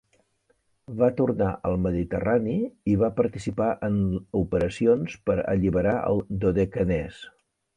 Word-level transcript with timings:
Va 1.01 1.09
tornar 1.19 1.49
al 1.71 1.75
Mediterrani 1.83 2.55
i 2.93 2.97
va 3.03 3.11
participar 3.19 3.69
en 3.89 4.01
operacions 4.41 5.17
per 5.29 5.37
alliberar 5.55 5.97
el 6.11 6.25
Dodecanès. 6.47 7.23